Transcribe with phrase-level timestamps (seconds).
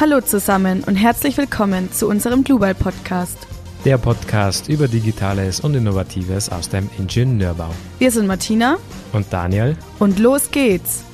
[0.00, 3.36] Hallo zusammen und herzlich willkommen zu unserem Global Podcast.
[3.84, 7.68] Der Podcast über Digitales und Innovatives aus dem Ingenieurbau.
[7.98, 8.78] Wir sind Martina
[9.12, 11.04] und Daniel und los geht's.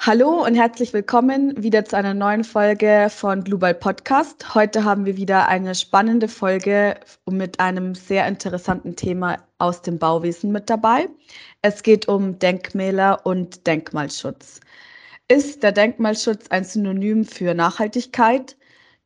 [0.00, 4.56] Hallo und herzlich willkommen wieder zu einer neuen Folge von Global Podcast.
[4.56, 6.96] Heute haben wir wieder eine spannende Folge
[7.30, 11.08] mit einem sehr interessanten Thema aus dem Bauwesen mit dabei.
[11.62, 14.58] Es geht um Denkmäler und Denkmalschutz.
[15.28, 18.58] Ist der Denkmalschutz ein Synonym für Nachhaltigkeit?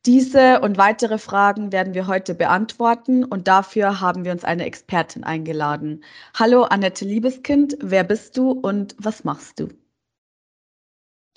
[0.05, 5.23] Diese und weitere Fragen werden wir heute beantworten und dafür haben wir uns eine Expertin
[5.23, 6.03] eingeladen.
[6.33, 9.69] Hallo Annette Liebeskind, wer bist du und was machst du?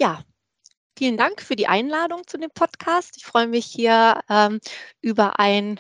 [0.01, 0.25] Ja,
[0.99, 3.17] vielen Dank für die Einladung zu dem Podcast.
[3.17, 4.59] Ich freue mich hier ähm,
[5.01, 5.79] über ein,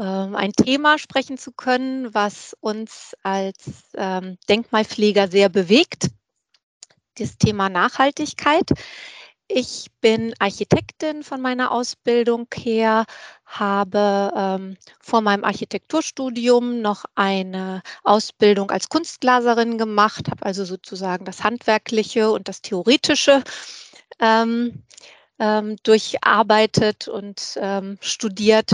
[0.00, 6.08] ähm, ein Thema sprechen zu können, was uns als ähm, Denkmalpfleger sehr bewegt.
[7.16, 8.70] Das Thema Nachhaltigkeit.
[9.46, 13.04] Ich bin Architektin von meiner Ausbildung her,
[13.44, 21.44] habe ähm, vor meinem Architekturstudium noch eine Ausbildung als Kunstglaserin gemacht, habe also sozusagen das
[21.44, 23.42] Handwerkliche und das Theoretische
[24.18, 24.84] ähm,
[25.38, 28.70] ähm, durcharbeitet und ähm, studiert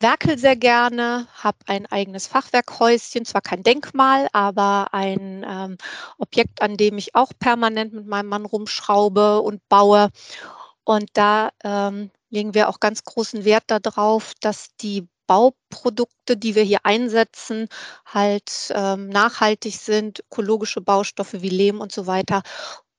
[0.00, 5.78] werkel sehr gerne, habe ein eigenes Fachwerkhäuschen, zwar kein Denkmal, aber ein ähm,
[6.18, 10.10] Objekt, an dem ich auch permanent mit meinem Mann rumschraube und baue.
[10.84, 16.62] Und da ähm, legen wir auch ganz großen Wert darauf, dass die Bauprodukte, die wir
[16.62, 17.68] hier einsetzen,
[18.04, 22.42] halt ähm, nachhaltig sind, ökologische Baustoffe wie Lehm und so weiter.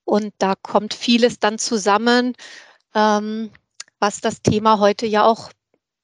[0.05, 2.33] Und da kommt vieles dann zusammen,
[2.95, 3.51] ähm,
[3.99, 5.51] was das Thema heute ja auch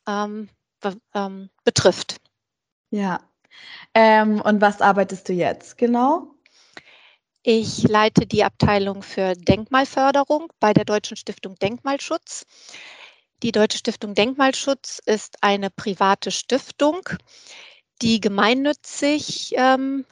[0.08, 0.50] ähm,
[1.14, 2.18] ähm, betrifft.
[2.90, 3.22] Ja.
[3.94, 6.36] Ähm, und was arbeitest du jetzt genau?
[7.44, 12.46] Ich leite die Abteilung für Denkmalförderung bei der Deutschen Stiftung Denkmalschutz.
[13.42, 17.02] Die Deutsche Stiftung Denkmalschutz ist eine private Stiftung,
[18.04, 20.06] die gemeinnützig ähm,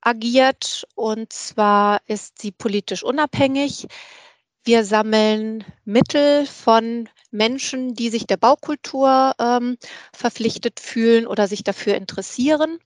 [0.00, 3.86] agiert und zwar ist sie politisch unabhängig.
[4.64, 9.76] Wir sammeln Mittel von Menschen, die sich der Baukultur ähm,
[10.12, 12.78] verpflichtet fühlen oder sich dafür interessieren,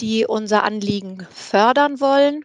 [0.00, 2.44] die unser Anliegen fördern wollen,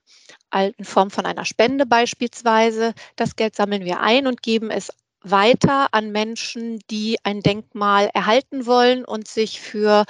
[0.78, 2.94] in Form von einer Spende beispielsweise.
[3.16, 4.90] Das Geld sammeln wir ein und geben es
[5.22, 10.06] weiter an Menschen, die ein Denkmal erhalten wollen und sich für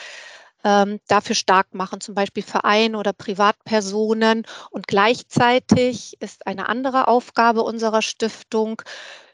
[0.64, 4.46] ähm, dafür stark machen, zum Beispiel Vereine oder Privatpersonen.
[4.72, 8.82] Und gleichzeitig ist eine andere Aufgabe unserer Stiftung,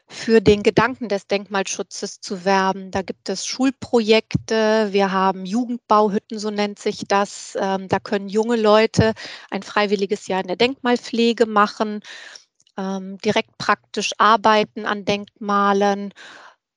[0.08, 2.90] für den Gedanken des Denkmalschutzes zu werben.
[2.90, 7.56] Da gibt es Schulprojekte, wir haben Jugendbauhütten, so nennt sich das.
[7.60, 9.14] Ähm, da können junge Leute
[9.50, 12.00] ein freiwilliges Jahr in der Denkmalpflege machen,
[12.76, 16.14] ähm, direkt praktisch arbeiten an Denkmalen,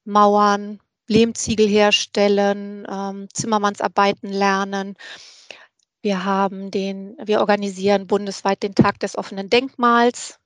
[0.06, 4.96] Mauern, Lehmziegel herstellen, ähm, Zimmermannsarbeiten lernen.
[6.02, 10.40] Wir haben den, wir organisieren bundesweit den Tag des offenen Denkmals,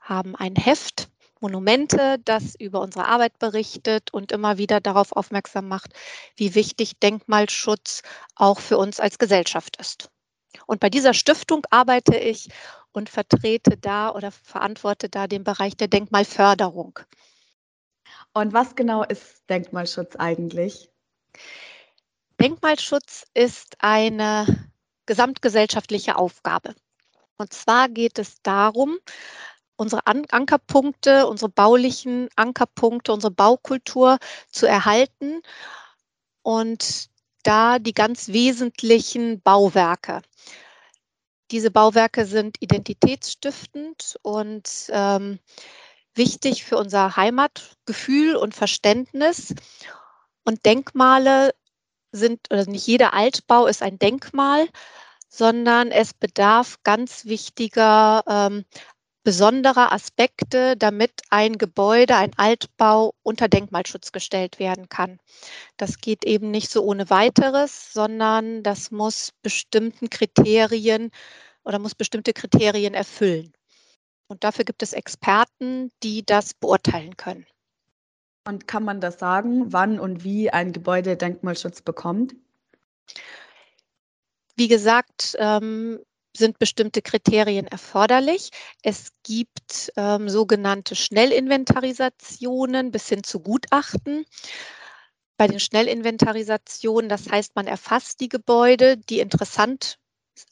[0.00, 1.08] haben ein Heft,
[1.40, 5.92] Monumente, das über unsere Arbeit berichtet und immer wieder darauf aufmerksam macht,
[6.36, 8.02] wie wichtig Denkmalschutz
[8.34, 10.10] auch für uns als Gesellschaft ist.
[10.66, 12.48] Und bei dieser Stiftung arbeite ich
[12.92, 16.98] und vertrete da oder verantworte da den Bereich der Denkmalförderung.
[18.32, 20.90] Und was genau ist Denkmalschutz eigentlich?
[22.40, 24.70] Denkmalschutz ist eine
[25.06, 26.74] gesamtgesellschaftliche Aufgabe.
[27.38, 28.98] Und zwar geht es darum,
[29.76, 34.18] unsere An Ankerpunkte, unsere baulichen Ankerpunkte, unsere Baukultur
[34.50, 35.42] zu erhalten
[36.42, 37.08] und
[37.42, 40.22] da die ganz wesentlichen Bauwerke.
[41.52, 45.38] Diese Bauwerke sind identitätsstiftend und ähm,
[46.14, 49.54] wichtig für unser Heimatgefühl und Verständnis.
[50.44, 51.54] Und Denkmale
[52.10, 54.68] sind, oder nicht jeder Altbau ist ein Denkmal,
[55.28, 58.64] sondern es bedarf ganz wichtiger ähm,
[59.26, 65.18] besonderer Aspekte, damit ein Gebäude, ein Altbau unter Denkmalschutz gestellt werden kann.
[65.76, 71.10] Das geht eben nicht so ohne weiteres, sondern das muss bestimmten Kriterien
[71.64, 73.52] oder muss bestimmte Kriterien erfüllen.
[74.28, 77.46] Und dafür gibt es Experten, die das beurteilen können.
[78.46, 82.36] Und kann man das sagen, wann und wie ein Gebäude Denkmalschutz bekommt?
[84.54, 85.98] Wie gesagt, ähm,
[86.36, 88.50] sind bestimmte Kriterien erforderlich.
[88.82, 94.24] Es gibt ähm, sogenannte Schnellinventarisationen bis hin zu Gutachten.
[95.36, 99.98] Bei den Schnellinventarisationen, das heißt, man erfasst die Gebäude, die interessant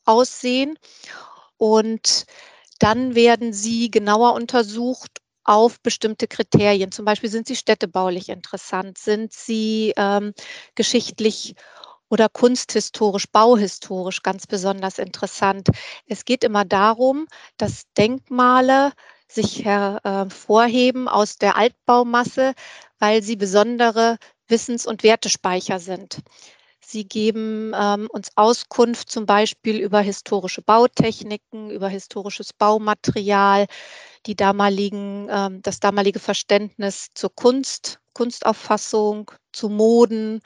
[0.05, 0.79] aussehen
[1.57, 2.27] und
[2.79, 6.91] dann werden sie genauer untersucht auf bestimmte Kriterien.
[6.91, 10.33] Zum Beispiel sind sie städtebaulich interessant, sind sie ähm,
[10.75, 11.55] geschichtlich
[12.15, 15.67] oder kunsthistorisch, bauhistorisch ganz besonders interessant.
[16.07, 17.27] Es geht immer darum,
[17.57, 18.93] dass Denkmale
[19.27, 22.55] sich hervorheben aus der Altbaumasse,
[23.01, 26.19] weil sie besondere Wissens- und Wertespeicher sind.
[26.81, 33.67] Sie geben ähm, uns Auskunft zum Beispiel über historische Bautechniken, über historisches Baumaterial,
[34.27, 40.43] die damaligen, ähm, das damalige Verständnis zur Kunst, Kunstauffassung, zu Moden,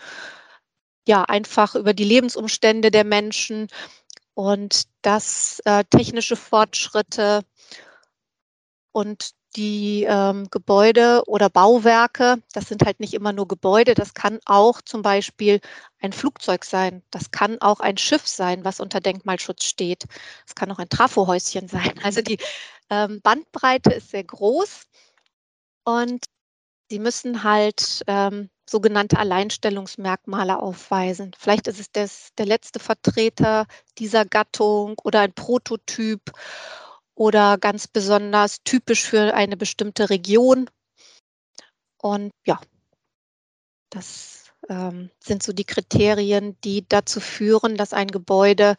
[1.09, 3.69] ja, einfach über die Lebensumstände der Menschen
[4.35, 7.45] und das äh, technische Fortschritte
[8.93, 14.39] und die ähm, Gebäude oder Bauwerke, das sind halt nicht immer nur Gebäude, das kann
[14.45, 15.61] auch zum Beispiel
[15.99, 20.05] ein Flugzeug sein, das kann auch ein Schiff sein, was unter Denkmalschutz steht,
[20.47, 21.95] es kann auch ein Trafohäuschen sein.
[22.05, 22.39] Also die
[22.91, 24.83] ähm, Bandbreite ist sehr groß
[25.85, 26.27] und
[26.91, 31.33] sie müssen halt ähm, sogenannte Alleinstellungsmerkmale aufweisen.
[31.39, 33.67] Vielleicht ist es des, der letzte Vertreter
[33.99, 36.33] dieser Gattung oder ein Prototyp
[37.15, 40.69] oder ganz besonders typisch für eine bestimmte Region.
[42.01, 42.61] Und ja,
[43.91, 48.77] das ähm, sind so die Kriterien, die dazu führen, dass ein Gebäude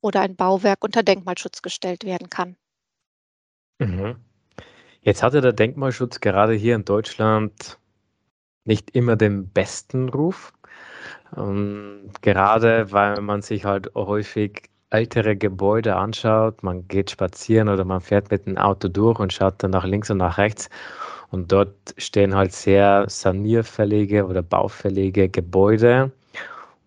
[0.00, 2.56] oder ein Bauwerk unter Denkmalschutz gestellt werden kann.
[3.78, 4.16] Mhm.
[5.00, 7.78] Jetzt hatte der Denkmalschutz gerade hier in Deutschland
[8.64, 10.52] nicht immer den besten Ruf.
[11.36, 18.00] Ähm, gerade weil man sich halt häufig ältere Gebäude anschaut, man geht spazieren oder man
[18.00, 20.68] fährt mit dem Auto durch und schaut dann nach links und nach rechts.
[21.30, 26.12] Und dort stehen halt sehr sanierfällige oder baufällige Gebäude.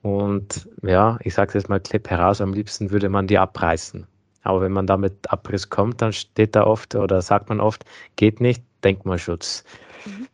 [0.04, 4.06] Und ja, ich sage es jetzt mal klipp heraus, am liebsten würde man die abreißen.
[4.44, 7.86] Aber wenn man da mit Abriss kommt, dann steht da oft oder sagt man oft,
[8.16, 9.64] geht nicht, Denkmalschutz.
[10.06, 10.28] Mhm.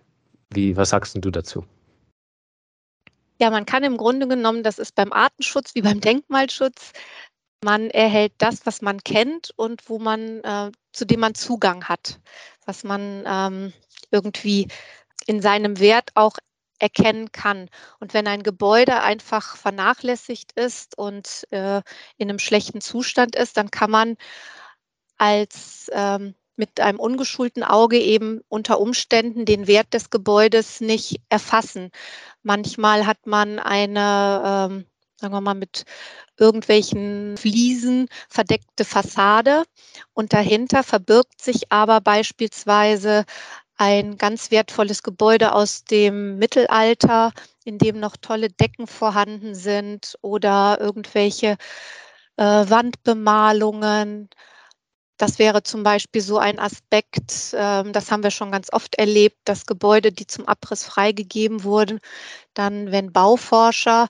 [0.54, 1.66] Wie, was sagst du dazu?
[3.40, 6.94] Ja, man kann im Grunde genommen, das ist beim Artenschutz wie beim Denkmalschutz,
[7.64, 12.20] man erhält das, was man kennt und wo man, äh, zu dem man Zugang hat,
[12.66, 13.74] was man ähm,
[14.10, 14.68] irgendwie
[15.28, 16.38] in seinem Wert auch
[16.80, 17.70] erkennen kann.
[18.00, 21.82] Und wenn ein Gebäude einfach vernachlässigt ist und äh,
[22.18, 24.18] in einem schlechten Zustand ist, dann kann man
[25.18, 31.90] als ähm, mit einem ungeschulten Auge eben unter Umständen den Wert des Gebäudes nicht erfassen.
[32.44, 34.86] Manchmal hat man eine ähm,
[35.22, 35.86] sagen wir mal, mit
[36.38, 39.64] irgendwelchen Fliesen verdeckte Fassade
[40.14, 43.26] und dahinter verbirgt sich aber beispielsweise
[43.78, 47.32] ein ganz wertvolles Gebäude aus dem Mittelalter,
[47.64, 51.58] in dem noch tolle Decken vorhanden sind oder irgendwelche
[52.38, 54.30] äh, Wandbemalungen.
[55.22, 59.38] Das wäre zum Beispiel so ein Aspekt, äh, das haben wir schon ganz oft erlebt,
[59.46, 62.00] dass Gebäude, die zum Abriss freigegeben wurden,
[62.56, 64.08] dann, wenn Bauforscher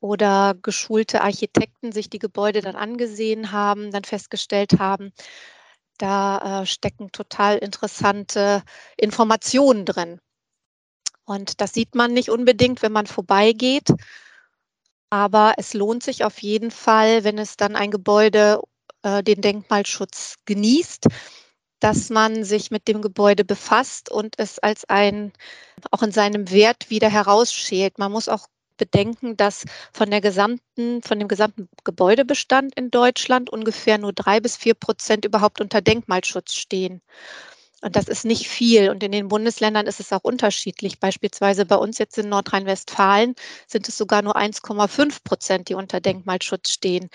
[0.00, 5.12] oder geschulte Architekten sich die Gebäude dann angesehen haben, dann festgestellt haben,
[5.98, 8.62] da äh, stecken total interessante
[8.96, 10.20] Informationen drin.
[11.26, 13.90] Und das sieht man nicht unbedingt, wenn man vorbeigeht.
[15.10, 18.62] Aber es lohnt sich auf jeden Fall, wenn es dann ein Gebäude
[19.06, 21.06] äh, den Denkmalschutz genießt,
[21.78, 25.32] dass man sich mit dem Gebäude befasst und es als ein
[25.92, 27.98] auch in seinem Wert wieder herausschält.
[27.98, 33.98] Man muss auch bedenken, dass von der gesamten, von dem gesamten Gebäudebestand in Deutschland ungefähr
[33.98, 37.00] nur drei bis vier Prozent überhaupt unter Denkmalschutz stehen.
[37.82, 38.88] Und das ist nicht viel.
[38.88, 40.98] Und in den Bundesländern ist es auch unterschiedlich.
[40.98, 43.34] Beispielsweise bei uns jetzt in Nordrhein-Westfalen
[43.66, 47.10] sind es sogar nur 1,5 Prozent, die unter Denkmalschutz stehen.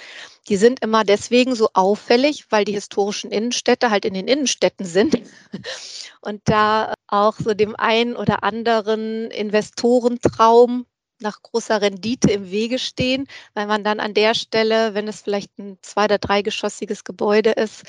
[0.50, 5.20] Die sind immer deswegen so auffällig, weil die historischen Innenstädte halt in den Innenstädten sind.
[6.22, 10.86] Und da auch so dem einen oder anderen Investorentraum
[11.22, 15.58] nach großer Rendite im Wege stehen, weil man dann an der Stelle, wenn es vielleicht
[15.58, 17.84] ein zwei- oder dreigeschossiges Gebäude ist,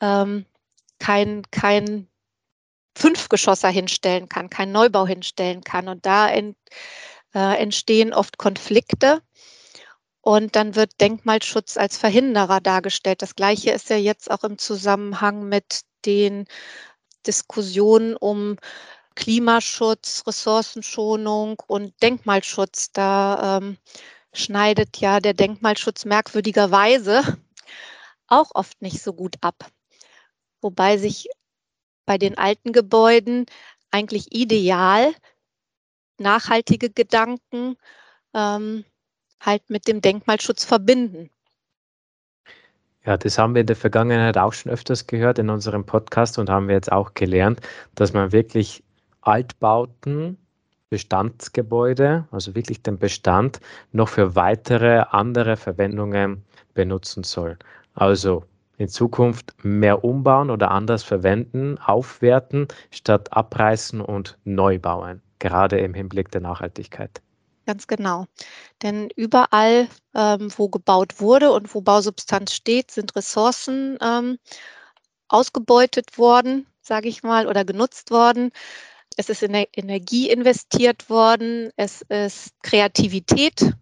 [0.00, 0.46] ähm,
[1.00, 2.06] kein, kein
[2.96, 5.88] Fünfgeschosser hinstellen kann, kein Neubau hinstellen kann.
[5.88, 6.56] Und da ent,
[7.34, 9.22] äh, entstehen oft Konflikte.
[10.20, 13.22] Und dann wird Denkmalschutz als Verhinderer dargestellt.
[13.22, 16.44] Das Gleiche ist ja jetzt auch im Zusammenhang mit den
[17.26, 18.56] Diskussionen um
[19.14, 22.92] Klimaschutz, Ressourcenschonung und Denkmalschutz.
[22.92, 23.78] Da ähm,
[24.32, 27.38] schneidet ja der Denkmalschutz merkwürdigerweise
[28.26, 29.70] auch oft nicht so gut ab.
[30.60, 31.28] Wobei sich
[32.06, 33.46] bei den alten Gebäuden
[33.90, 35.12] eigentlich ideal
[36.18, 37.76] nachhaltige Gedanken
[38.34, 38.84] ähm,
[39.40, 41.30] halt mit dem Denkmalschutz verbinden.
[43.04, 46.50] Ja, das haben wir in der Vergangenheit auch schon öfters gehört in unserem Podcast und
[46.50, 47.60] haben wir jetzt auch gelernt,
[47.94, 48.84] dass man wirklich
[49.22, 50.36] Altbauten,
[50.90, 53.60] Bestandsgebäude, also wirklich den Bestand,
[53.92, 57.58] noch für weitere andere Verwendungen benutzen soll.
[57.94, 58.44] Also
[58.80, 65.92] in Zukunft mehr umbauen oder anders verwenden, aufwerten, statt abreißen und neu bauen, gerade im
[65.92, 67.20] Hinblick der Nachhaltigkeit.
[67.66, 68.24] Ganz genau.
[68.82, 74.38] Denn überall, ähm, wo gebaut wurde und wo Bausubstanz steht, sind Ressourcen ähm,
[75.28, 78.50] ausgebeutet worden, sage ich mal, oder genutzt worden.
[79.18, 83.74] Es ist in Energie investiert worden, es ist Kreativität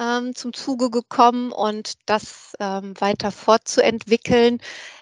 [0.00, 4.58] ähm, zum Zuge gekommen und das ähm, weiter fortzuentwickeln.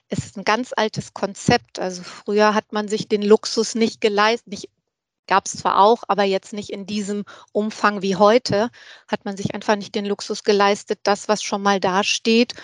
[0.08, 1.78] Es ist ein ganz altes Konzept.
[1.78, 4.70] Also früher hat man sich den Luxus nicht geleistet, nicht
[5.28, 8.70] gab es zwar auch, aber jetzt nicht in diesem Umfang wie heute,
[9.06, 12.54] hat man sich einfach nicht den Luxus geleistet, das, was schon mal dasteht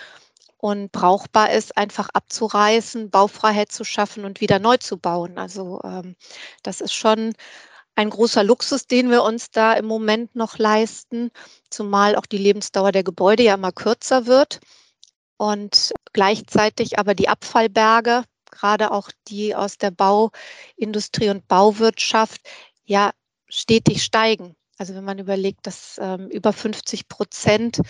[0.57, 5.37] und brauchbar ist, einfach abzureißen, Baufreiheit zu schaffen und wieder neu zu bauen.
[5.37, 6.17] Also ähm,
[6.63, 7.35] das ist schon
[7.97, 11.31] ein großer Luxus, den wir uns da im Moment noch leisten,
[11.71, 14.61] zumal auch die Lebensdauer der Gebäude ja immer kürzer wird
[15.37, 22.41] und gleichzeitig aber die Abfallberge, gerade auch die aus der Bauindustrie und Bauwirtschaft,
[22.85, 23.13] ja
[23.49, 24.57] stetig steigen.
[24.79, 27.81] Also wenn man überlegt, dass ähm, über 50 Prozent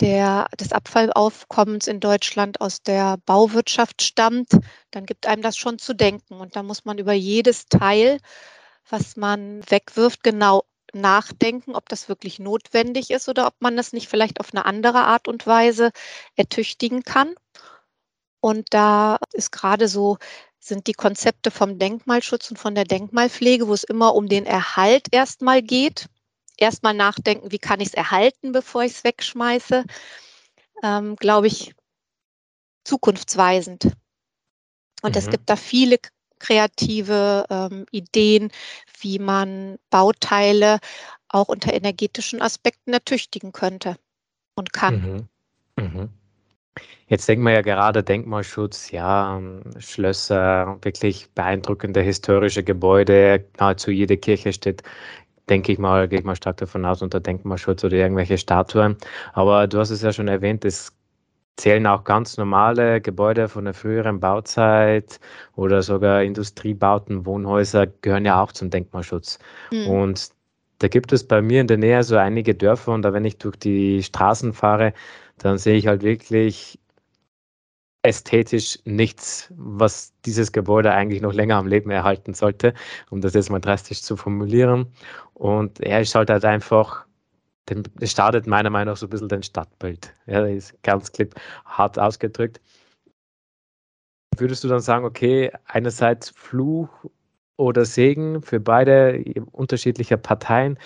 [0.00, 4.50] der, des Abfallaufkommens in Deutschland aus der Bauwirtschaft stammt,
[4.90, 6.34] dann gibt einem das schon zu denken.
[6.34, 8.18] Und da muss man über jedes Teil,
[8.88, 14.08] was man wegwirft, genau nachdenken, ob das wirklich notwendig ist oder ob man das nicht
[14.08, 15.90] vielleicht auf eine andere Art und Weise
[16.36, 17.34] ertüchtigen kann.
[18.40, 20.18] Und da ist gerade so,
[20.58, 25.08] sind die Konzepte vom Denkmalschutz und von der Denkmalpflege, wo es immer um den Erhalt
[25.12, 26.08] erstmal geht
[26.56, 29.84] erstmal nachdenken, wie kann ich es erhalten, bevor ich es wegschmeiße,
[30.82, 31.74] ähm, glaube ich,
[32.84, 33.92] zukunftsweisend.
[35.02, 35.18] Und mhm.
[35.18, 35.98] es gibt da viele
[36.38, 38.50] kreative ähm, Ideen,
[39.00, 40.78] wie man Bauteile
[41.28, 43.96] auch unter energetischen Aspekten ertüchtigen könnte
[44.54, 45.28] und kann.
[45.76, 45.84] Mhm.
[45.84, 46.08] Mhm.
[47.08, 54.16] Jetzt denken wir ja gerade Denkmalschutz, ja, ähm, Schlösser, wirklich beeindruckende historische Gebäude, nahezu jede
[54.16, 54.82] Kirche steht
[55.48, 58.96] denke ich mal, gehe ich mal stark davon aus, unter Denkmalschutz oder irgendwelche Statuen.
[59.32, 60.95] Aber du hast es ja schon erwähnt, es
[61.56, 65.20] zählen auch ganz normale Gebäude von der früheren Bauzeit
[65.54, 69.38] oder sogar Industriebauten, Wohnhäuser gehören ja auch zum Denkmalschutz.
[69.70, 69.86] Mhm.
[69.88, 70.30] Und
[70.78, 73.38] da gibt es bei mir in der Nähe so einige Dörfer und da, wenn ich
[73.38, 74.92] durch die Straßen fahre,
[75.38, 76.78] dann sehe ich halt wirklich
[78.02, 82.72] ästhetisch nichts, was dieses Gebäude eigentlich noch länger am Leben erhalten sollte,
[83.10, 84.92] um das jetzt mal drastisch zu formulieren.
[85.34, 87.06] Und er ist halt, halt einfach,
[88.00, 90.14] es startet meiner Meinung nach so ein bisschen den Stadtbild.
[90.26, 92.60] Ja, das ist ganz klipp hart ausgedrückt.
[94.36, 96.88] Würdest du dann sagen, okay, einerseits Fluch
[97.56, 100.78] oder Segen für beide unterschiedliche Parteien?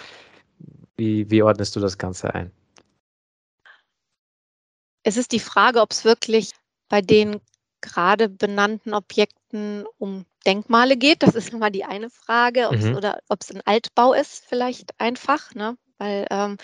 [0.96, 2.52] Wie, wie ordnest du das Ganze ein?
[5.02, 6.52] Es ist die Frage, ob es wirklich
[6.88, 7.40] bei den
[7.80, 11.22] gerade benannten Objekten um Denkmale geht.
[11.22, 12.96] Das ist immer die eine Frage, mhm.
[12.96, 15.76] oder ob es ein Altbau ist, vielleicht einfach, ne?
[16.00, 16.56] Weil ähm,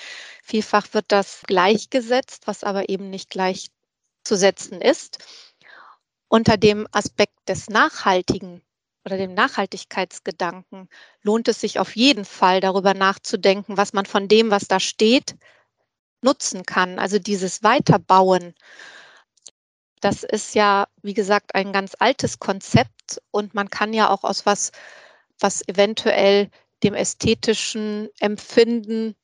[0.42, 5.18] vielfach wird das gleichgesetzt, was aber eben nicht gleichzusetzen ist.
[6.28, 8.62] Unter dem Aspekt des Nachhaltigen
[9.04, 10.88] oder dem Nachhaltigkeitsgedanken
[11.22, 15.36] lohnt es sich auf jeden Fall darüber nachzudenken, was man von dem, was da steht,
[16.22, 16.98] nutzen kann.
[16.98, 18.54] Also dieses Weiterbauen
[20.00, 24.46] das ist ja, wie gesagt, ein ganz altes Konzept und man kann ja auch aus
[24.46, 24.72] was,
[25.40, 26.50] was eventuell
[26.82, 29.14] dem ästhetischen Empfinden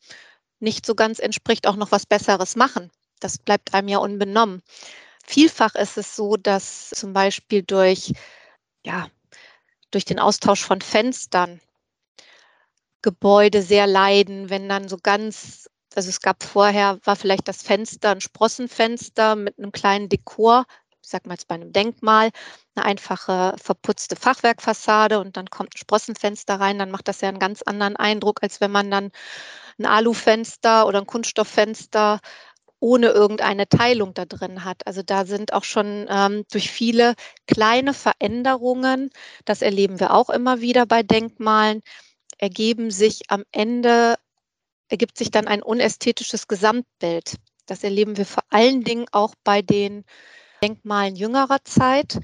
[0.60, 2.90] nicht so ganz entspricht, auch noch was Besseres machen.
[3.20, 4.62] Das bleibt einem ja unbenommen.
[5.24, 8.12] Vielfach ist es so, dass zum Beispiel durch,
[8.84, 9.08] ja,
[9.90, 11.60] durch den Austausch von Fenstern
[13.02, 18.10] Gebäude sehr leiden, wenn dann so ganz also es gab vorher, war vielleicht das Fenster
[18.10, 20.64] ein Sprossenfenster mit einem kleinen Dekor,
[21.02, 22.30] sag mal jetzt bei einem Denkmal,
[22.74, 27.38] eine einfache verputzte Fachwerkfassade und dann kommt ein Sprossenfenster rein, dann macht das ja einen
[27.38, 29.10] ganz anderen Eindruck, als wenn man dann
[29.78, 32.20] ein Alufenster oder ein Kunststofffenster
[32.80, 34.86] ohne irgendeine Teilung da drin hat.
[34.86, 37.14] Also da sind auch schon ähm, durch viele
[37.46, 39.10] kleine Veränderungen,
[39.44, 41.82] das erleben wir auch immer wieder bei Denkmalen,
[42.38, 44.16] ergeben sich am Ende
[44.92, 47.36] ergibt sich dann ein unästhetisches Gesamtbild.
[47.66, 50.04] Das erleben wir vor allen Dingen auch bei den
[50.62, 52.20] Denkmalen jüngerer Zeit.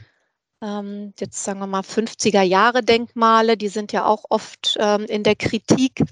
[0.62, 5.22] Ähm, jetzt sagen wir mal 50er Jahre Denkmale, die sind ja auch oft ähm, in
[5.24, 6.02] der Kritik.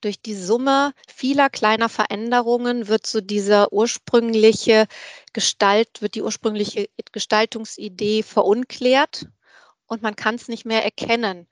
[0.00, 4.86] durch die Summe vieler kleiner Veränderungen wird so diese ursprüngliche
[5.32, 9.26] Gestalt, wird die ursprüngliche Gestaltungsidee verunklärt
[9.86, 11.46] und man kann es nicht mehr erkennen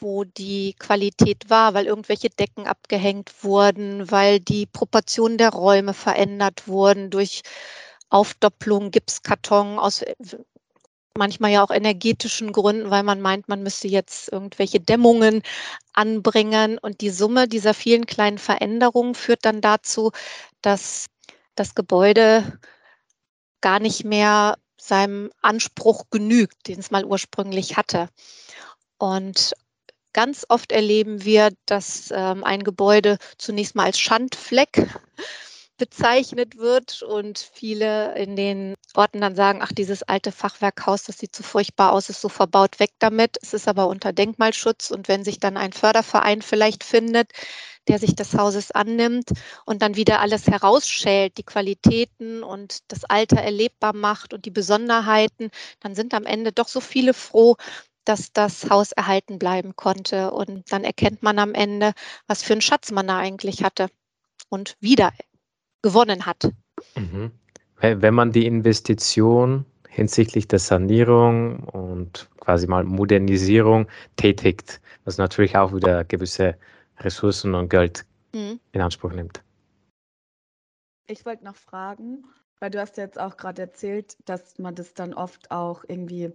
[0.00, 6.66] wo die Qualität war, weil irgendwelche Decken abgehängt wurden, weil die Proportionen der Räume verändert
[6.68, 7.42] wurden durch
[8.10, 10.02] Aufdopplung, Gipskarton aus
[11.16, 15.42] manchmal ja auch energetischen Gründen, weil man meint, man müsste jetzt irgendwelche Dämmungen
[15.92, 16.78] anbringen.
[16.78, 20.10] Und die Summe dieser vielen kleinen Veränderungen führt dann dazu,
[20.60, 21.06] dass
[21.54, 22.58] das Gebäude
[23.60, 28.08] gar nicht mehr seinem Anspruch genügt, den es mal ursprünglich hatte.
[28.98, 29.54] Und
[30.12, 34.88] ganz oft erleben wir, dass ähm, ein Gebäude zunächst mal als Schandfleck
[35.76, 41.34] bezeichnet wird und viele in den Orten dann sagen, ach, dieses alte Fachwerkhaus, das sieht
[41.34, 43.38] so furchtbar aus, ist so verbaut, weg damit.
[43.42, 47.32] Es ist aber unter Denkmalschutz und wenn sich dann ein Förderverein vielleicht findet,
[47.88, 49.32] der sich des Hauses annimmt
[49.66, 55.50] und dann wieder alles herausschält, die Qualitäten und das Alter erlebbar macht und die Besonderheiten,
[55.80, 57.56] dann sind am Ende doch so viele froh,
[58.04, 60.30] dass das Haus erhalten bleiben konnte.
[60.30, 61.94] Und dann erkennt man am Ende,
[62.26, 63.88] was für einen Schatz man da eigentlich hatte
[64.48, 65.12] und wieder
[65.84, 66.50] gewonnen hat.
[66.96, 67.30] Mhm.
[67.80, 73.86] Wenn man die Investition hinsichtlich der Sanierung und quasi mal Modernisierung
[74.16, 76.56] tätigt, was natürlich auch wieder gewisse
[77.00, 78.58] Ressourcen und Geld mhm.
[78.72, 79.42] in Anspruch nimmt.
[81.06, 82.24] Ich wollte noch fragen,
[82.60, 86.32] weil du hast jetzt auch gerade erzählt, dass man das dann oft auch irgendwie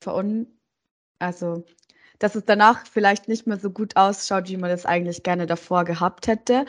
[0.00, 0.46] verun
[1.18, 1.64] also,
[2.18, 5.84] dass es danach vielleicht nicht mehr so gut ausschaut, wie man das eigentlich gerne davor
[5.84, 6.66] gehabt hätte.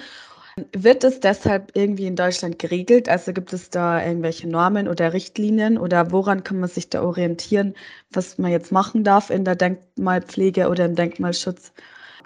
[0.75, 3.09] Wird es deshalb irgendwie in Deutschland geregelt?
[3.09, 7.75] Also gibt es da irgendwelche Normen oder Richtlinien oder woran kann man sich da orientieren,
[8.09, 11.73] was man jetzt machen darf in der Denkmalpflege oder im Denkmalschutz?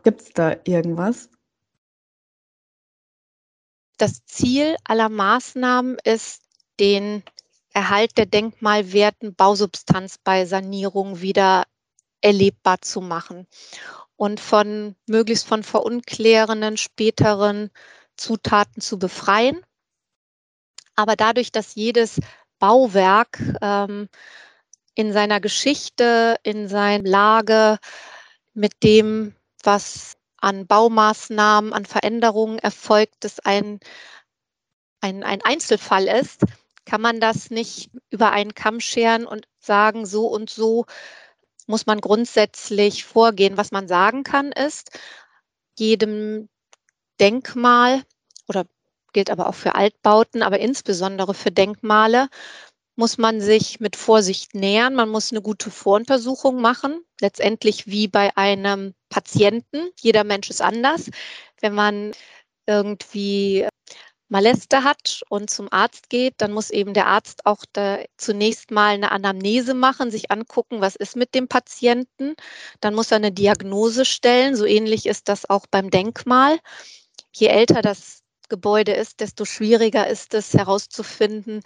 [0.03, 1.29] Gibt es da irgendwas?
[3.97, 6.41] Das Ziel aller Maßnahmen ist,
[6.79, 7.23] den
[7.73, 11.65] Erhalt der denkmalwerten Bausubstanz bei Sanierung wieder
[12.21, 13.45] erlebbar zu machen
[14.15, 17.71] und von möglichst von verunklärenden späteren
[18.17, 19.63] Zutaten zu befreien.
[20.95, 22.19] Aber dadurch, dass jedes
[22.59, 24.07] Bauwerk ähm,
[24.95, 27.77] in seiner Geschichte, in seiner Lage
[28.53, 33.79] mit dem, was an Baumaßnahmen, an Veränderungen erfolgt, das ein,
[34.99, 36.41] ein, ein Einzelfall ist,
[36.85, 40.85] kann man das nicht über einen Kamm scheren und sagen, so und so
[41.67, 43.57] muss man grundsätzlich vorgehen.
[43.57, 44.99] Was man sagen kann, ist,
[45.77, 46.49] jedem
[47.21, 48.03] Denkmal
[48.47, 48.65] oder
[49.13, 52.27] gilt aber auch für Altbauten, aber insbesondere für Denkmale,
[52.95, 54.95] muss man sich mit Vorsicht nähern.
[54.95, 59.91] Man muss eine gute Voruntersuchung machen, letztendlich wie bei einem Patienten.
[59.99, 61.09] Jeder Mensch ist anders.
[61.61, 62.11] Wenn man
[62.67, 63.67] irgendwie
[64.27, 67.65] Maleste hat und zum Arzt geht, dann muss eben der Arzt auch
[68.17, 72.35] zunächst mal eine Anamnese machen, sich angucken, was ist mit dem Patienten.
[72.81, 74.55] Dann muss er eine Diagnose stellen.
[74.55, 76.59] So ähnlich ist das auch beim Denkmal.
[77.33, 81.61] Je älter das Gebäude ist, desto schwieriger ist es herauszufinden,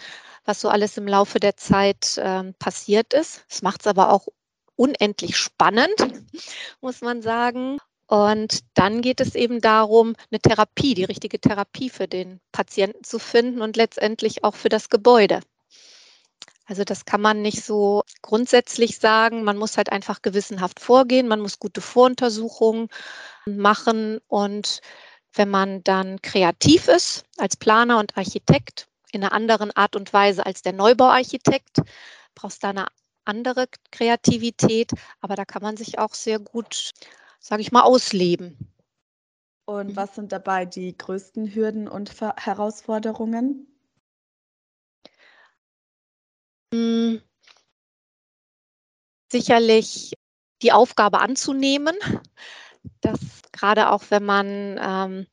[0.46, 3.44] was so alles im Laufe der Zeit äh, passiert ist.
[3.50, 4.28] Es macht es aber auch
[4.76, 5.96] unendlich spannend,
[6.82, 7.80] muss man sagen.
[8.08, 13.18] Und dann geht es eben darum, eine Therapie, die richtige Therapie für den Patienten zu
[13.18, 15.40] finden und letztendlich auch für das Gebäude.
[16.68, 19.44] Also das kann man nicht so grundsätzlich sagen.
[19.44, 21.28] Man muss halt einfach gewissenhaft vorgehen.
[21.28, 22.90] Man muss gute Voruntersuchungen
[23.46, 24.20] machen.
[24.28, 24.82] Und
[25.36, 30.46] wenn man dann kreativ ist als Planer und Architekt in einer anderen Art und Weise
[30.46, 31.82] als der Neubauarchitekt,
[32.34, 32.88] brauchst du da eine
[33.24, 34.92] andere Kreativität.
[35.22, 36.94] Aber da kann man sich auch sehr gut
[37.46, 38.58] sage ich mal, ausleben.
[39.66, 39.96] Und mhm.
[39.96, 43.68] was sind dabei die größten Hürden und Herausforderungen?
[46.74, 47.22] Hm.
[49.32, 50.14] Sicherlich
[50.64, 51.96] die Aufgabe anzunehmen,
[53.06, 53.20] dass
[53.52, 55.28] gerade auch wenn man ähm,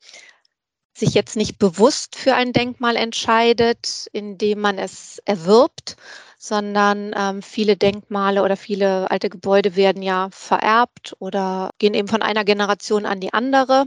[0.95, 5.97] sich jetzt nicht bewusst für ein Denkmal entscheidet, indem man es erwirbt,
[6.39, 12.23] sondern ähm, viele Denkmale oder viele alte Gebäude werden ja vererbt oder gehen eben von
[12.23, 13.87] einer Generation an die andere.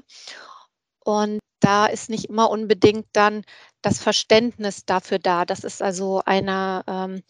[0.99, 3.43] Und da ist nicht immer unbedingt dann
[3.81, 5.45] das Verständnis dafür da.
[5.45, 7.23] Das ist also eine, ähm,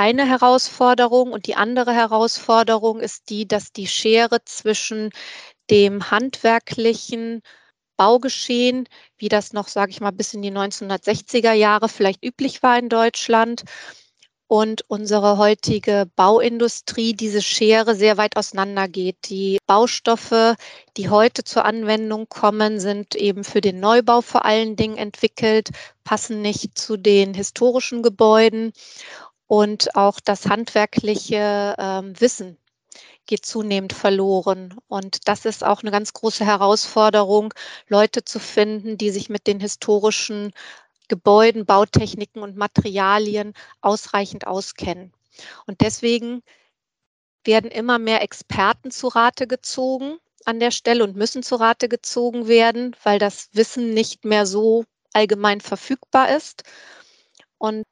[0.00, 1.32] eine Herausforderung.
[1.32, 5.10] Und die andere Herausforderung ist die, dass die Schere zwischen
[5.70, 7.42] dem handwerklichen
[7.98, 12.78] Baugeschehen, wie das noch, sage ich mal, bis in die 1960er Jahre vielleicht üblich war
[12.78, 13.64] in Deutschland,
[14.50, 19.16] und unsere heutige Bauindustrie diese Schere sehr weit auseinandergeht.
[19.28, 20.56] Die Baustoffe,
[20.96, 25.68] die heute zur Anwendung kommen, sind eben für den Neubau vor allen Dingen entwickelt,
[26.02, 28.72] passen nicht zu den historischen Gebäuden
[29.50, 32.56] und auch das handwerkliche äh, Wissen
[33.26, 34.76] geht zunehmend verloren.
[34.86, 37.52] Und das ist auch eine ganz große Herausforderung,
[37.88, 40.52] Leute zu finden, die sich mit den historischen
[41.08, 45.12] Gebäuden, Bautechniken und Materialien ausreichend auskennen.
[45.66, 46.44] Und deswegen
[47.42, 52.46] werden immer mehr Experten zu Rate gezogen an der Stelle und müssen zu Rate gezogen
[52.46, 56.62] werden, weil das Wissen nicht mehr so allgemein verfügbar ist.
[57.58, 57.82] Und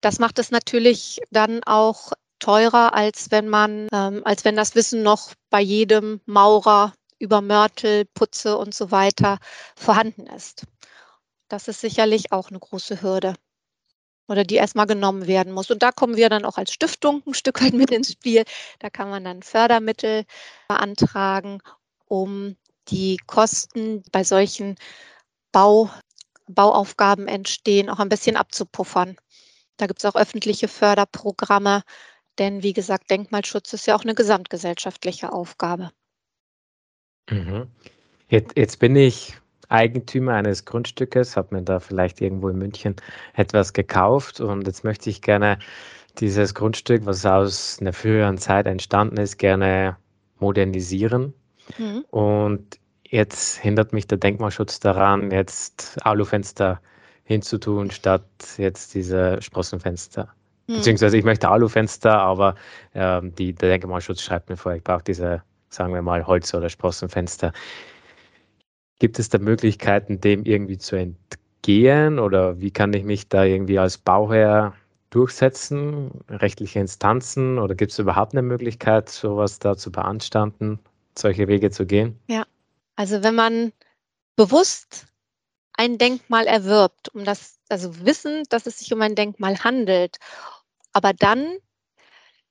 [0.00, 5.02] das macht es natürlich dann auch teurer, als wenn man, ähm, als wenn das Wissen
[5.02, 9.38] noch bei jedem Maurer über Mörtel, Putze und so weiter
[9.76, 10.64] vorhanden ist.
[11.48, 13.34] Das ist sicherlich auch eine große Hürde
[14.28, 15.70] oder die erstmal genommen werden muss.
[15.70, 18.44] Und da kommen wir dann auch als Stiftung ein Stück weit mit ins Spiel.
[18.78, 20.24] Da kann man dann Fördermittel
[20.68, 21.60] beantragen,
[22.04, 22.56] um
[22.88, 24.76] die Kosten bei solchen
[25.50, 25.90] Bau,
[26.46, 29.16] Bauaufgaben entstehen, auch ein bisschen abzupuffern.
[29.78, 31.82] Da gibt es auch öffentliche Förderprogramme,
[32.38, 35.90] denn wie gesagt, Denkmalschutz ist ja auch eine gesamtgesellschaftliche Aufgabe.
[37.30, 37.68] Mhm.
[38.28, 39.34] Jetzt, jetzt bin ich
[39.68, 42.96] Eigentümer eines Grundstückes, habe mir da vielleicht irgendwo in München
[43.34, 45.58] etwas gekauft und jetzt möchte ich gerne
[46.18, 49.96] dieses Grundstück, was aus einer früheren Zeit entstanden ist, gerne
[50.38, 51.34] modernisieren.
[51.78, 52.04] Mhm.
[52.10, 56.80] Und jetzt hindert mich der Denkmalschutz daran, jetzt Alufenster
[57.28, 58.24] hinzutun, statt
[58.56, 60.32] jetzt diese Sprossenfenster.
[60.66, 60.76] Mhm.
[60.76, 62.54] Beziehungsweise ich möchte Alufenster, aber
[62.94, 66.70] ähm, die, der Denkmalschutz schreibt mir vor, ich brauche diese, sagen wir mal, Holz- oder
[66.70, 67.52] Sprossenfenster.
[68.98, 73.78] Gibt es da Möglichkeiten, dem irgendwie zu entgehen oder wie kann ich mich da irgendwie
[73.78, 74.72] als Bauherr
[75.10, 80.78] durchsetzen, rechtliche Instanzen oder gibt es überhaupt eine Möglichkeit, sowas da zu beanstanden,
[81.14, 82.18] solche Wege zu gehen?
[82.26, 82.44] Ja,
[82.96, 83.72] also wenn man
[84.34, 85.08] bewusst
[85.78, 90.18] ein Denkmal erwirbt, um das, also wissen, dass es sich um ein Denkmal handelt,
[90.92, 91.56] aber dann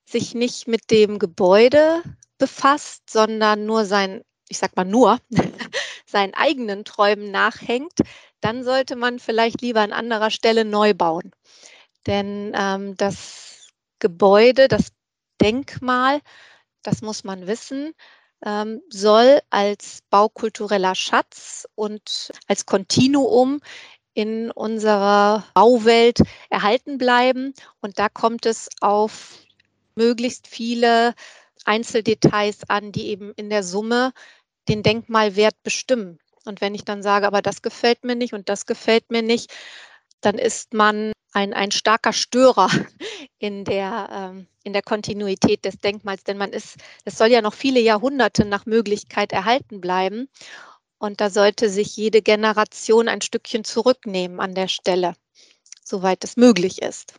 [0.06, 2.02] sich nicht mit dem Gebäude
[2.38, 5.20] befasst, sondern nur sein, ich sag mal nur,
[6.06, 8.00] seinen eigenen Träumen nachhängt,
[8.40, 11.32] dann sollte man vielleicht lieber an anderer Stelle neu bauen.
[12.06, 13.68] Denn ähm, das
[14.00, 14.94] Gebäude, das
[15.42, 16.22] Denkmal,
[16.82, 17.94] das muss man wissen,
[18.46, 23.60] ähm, soll als baukultureller Schatz und als Kontinuum
[24.14, 26.20] in unserer Bauwelt
[26.50, 27.54] erhalten bleiben.
[27.82, 29.36] Und da kommt es auf
[29.96, 31.14] möglichst viele
[31.66, 34.14] Einzeldetails an, die eben in der Summe
[34.70, 36.20] den Denkmalwert bestimmen.
[36.46, 39.54] Und wenn ich dann sage, aber das gefällt mir nicht und das gefällt mir nicht,
[40.22, 42.68] dann ist man ein, ein starker Störer
[43.38, 47.54] in der, ähm, in der Kontinuität des Denkmals, denn man ist, es soll ja noch
[47.54, 50.30] viele Jahrhunderte nach Möglichkeit erhalten bleiben.
[50.98, 55.14] Und da sollte sich jede Generation ein Stückchen zurücknehmen an der Stelle,
[55.84, 57.14] soweit es möglich ist.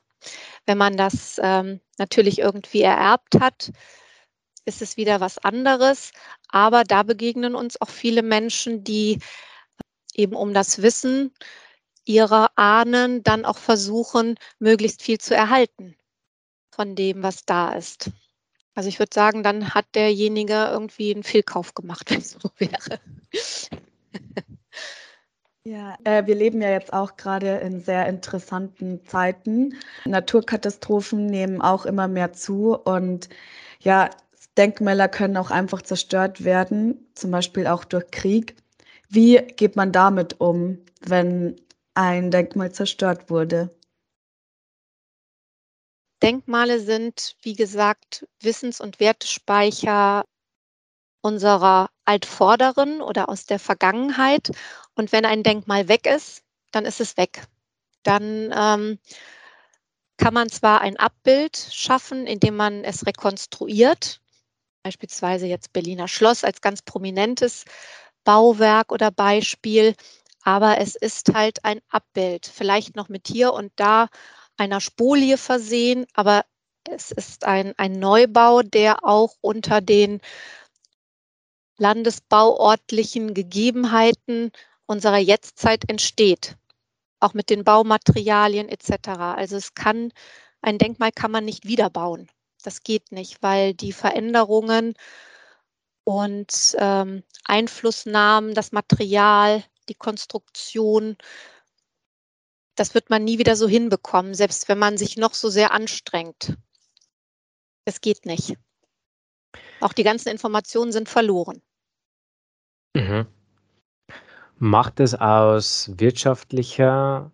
[0.66, 3.70] Wenn man das ähm, natürlich irgendwie ererbt hat,
[4.64, 6.10] ist es wieder was anderes.
[6.48, 9.20] Aber da begegnen uns auch viele Menschen, die
[10.12, 11.32] eben um das Wissen
[12.08, 15.94] ihrer Ahnen dann auch versuchen, möglichst viel zu erhalten
[16.70, 18.10] von dem, was da ist.
[18.74, 23.00] Also ich würde sagen, dann hat derjenige irgendwie einen Fehlkauf gemacht, wenn es so wäre.
[25.64, 29.74] Ja, äh, wir leben ja jetzt auch gerade in sehr interessanten Zeiten.
[30.06, 33.28] Naturkatastrophen nehmen auch immer mehr zu und
[33.80, 34.08] ja,
[34.56, 38.56] Denkmäler können auch einfach zerstört werden, zum Beispiel auch durch Krieg.
[39.10, 41.56] Wie geht man damit um, wenn
[41.98, 43.76] ein Denkmal zerstört wurde?
[46.22, 50.24] Denkmale sind, wie gesagt, Wissens- und Wertespeicher
[51.22, 54.52] unserer Altvorderen oder aus der Vergangenheit.
[54.94, 57.42] Und wenn ein Denkmal weg ist, dann ist es weg.
[58.04, 58.98] Dann ähm,
[60.18, 64.20] kann man zwar ein Abbild schaffen, indem man es rekonstruiert,
[64.84, 67.64] beispielsweise jetzt Berliner Schloss als ganz prominentes
[68.22, 69.94] Bauwerk oder Beispiel,
[70.48, 74.08] aber es ist halt ein Abbild, vielleicht noch mit hier und da
[74.56, 76.42] einer Spolie versehen, aber
[76.88, 80.22] es ist ein, ein Neubau, der auch unter den
[81.76, 84.50] landesbauortlichen Gegebenheiten
[84.86, 86.56] unserer Jetztzeit entsteht,
[87.20, 89.08] auch mit den Baumaterialien etc.
[89.36, 90.14] Also es kann,
[90.62, 92.26] ein Denkmal kann man nicht wiederbauen.
[92.62, 94.94] Das geht nicht, weil die Veränderungen
[96.04, 101.16] und ähm, Einflussnahmen, das Material, die Konstruktion
[102.78, 106.56] das wird man nie wieder so hinbekommen, selbst wenn man sich noch so sehr anstrengt.
[107.84, 108.56] Es geht nicht.
[109.80, 111.60] Auch die ganzen Informationen sind verloren.
[112.94, 113.26] Mhm.
[114.58, 117.30] Macht es aus wirtschaftlicher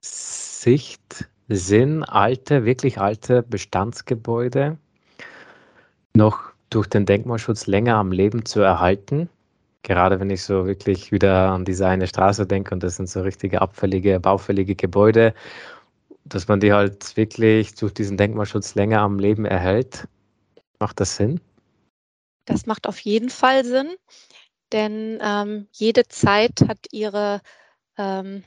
[0.00, 4.78] Sicht Sinn, alte, wirklich alte Bestandsgebäude
[6.14, 9.28] noch durch den Denkmalschutz länger am Leben zu erhalten?
[9.82, 13.22] Gerade wenn ich so wirklich wieder an diese eine Straße denke und das sind so
[13.22, 15.34] richtige abfällige, baufällige Gebäude,
[16.24, 20.06] dass man die halt wirklich durch diesen Denkmalschutz länger am Leben erhält.
[20.78, 21.40] Macht das Sinn?
[22.44, 23.94] Das macht auf jeden Fall Sinn,
[24.72, 27.40] denn ähm, jede Zeit hat ihre,
[27.96, 28.44] ähm,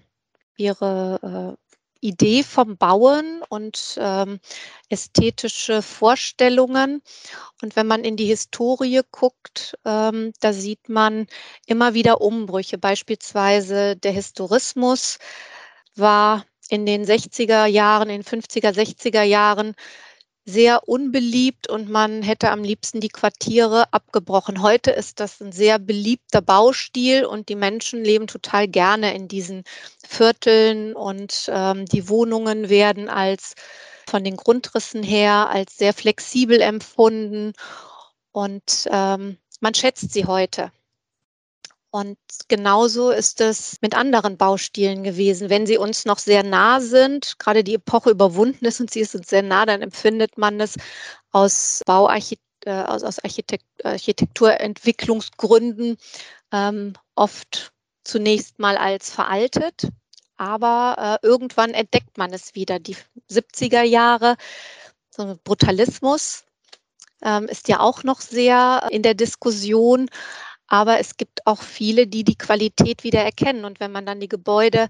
[0.57, 1.62] ihre äh,
[2.03, 4.39] Idee vom Bauen und ähm,
[4.89, 7.01] ästhetische Vorstellungen.
[7.61, 11.27] Und wenn man in die Historie guckt, ähm, da sieht man
[11.65, 12.77] immer wieder Umbrüche.
[12.77, 15.17] Beispielsweise der Historismus
[15.95, 19.75] war in den 60er Jahren, in den 50er, 60er Jahren
[20.45, 24.61] sehr unbeliebt und man hätte am liebsten die Quartiere abgebrochen.
[24.61, 29.63] Heute ist das ein sehr beliebter Baustil und die Menschen leben total gerne in diesen
[30.05, 33.55] Vierteln und ähm, die Wohnungen werden als
[34.07, 37.53] von den Grundrissen her als sehr flexibel empfunden
[38.33, 40.71] und ähm, man schätzt sie heute.
[41.93, 45.51] Und genauso ist es mit anderen Baustilen gewesen.
[45.51, 49.13] Wenn sie uns noch sehr nah sind, gerade die Epoche überwunden ist und sie ist
[49.13, 50.75] uns sehr nah, dann empfindet man es
[51.31, 55.97] aus Bauarchitektur äh, aus, aus Architekt Architekturentwicklungsgründen
[56.51, 57.71] ähm, oft
[58.03, 59.87] zunächst mal als veraltet,
[60.37, 62.79] aber äh, irgendwann entdeckt man es wieder.
[62.79, 62.97] Die
[63.29, 64.35] 70er Jahre,
[65.11, 66.43] so Brutalismus
[67.21, 70.09] ähm, ist ja auch noch sehr in der Diskussion,
[70.67, 73.65] aber es gibt auch viele, die die Qualität wieder erkennen.
[73.65, 74.87] Und wenn man dann die Gebäude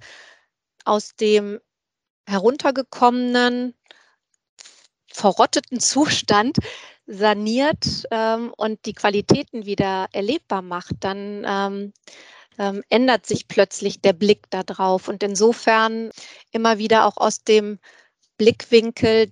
[0.86, 1.60] aus dem
[2.28, 3.74] heruntergekommenen,
[5.12, 6.58] verrotteten Zustand
[7.06, 11.94] saniert ähm, und die Qualitäten wieder erlebbar macht, dann ähm,
[12.58, 15.08] ähm, ändert sich plötzlich der Blick darauf.
[15.08, 16.12] Und insofern
[16.52, 17.80] immer wieder auch aus dem
[18.38, 19.32] Blickwinkel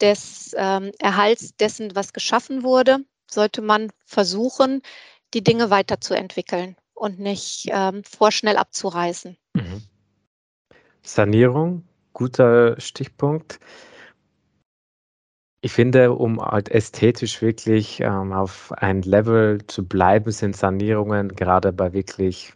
[0.00, 2.98] des ähm, Erhalts dessen, was geschaffen wurde,
[3.30, 4.82] sollte man versuchen,
[5.34, 9.36] die Dinge weiterzuentwickeln und nicht ähm, vorschnell abzureißen.
[9.54, 9.82] Mhm.
[11.02, 13.60] Sanierung, guter Stichpunkt.
[15.60, 21.72] Ich finde, um halt ästhetisch wirklich ähm, auf ein Level zu bleiben, sind Sanierungen gerade
[21.72, 22.52] bei wirklich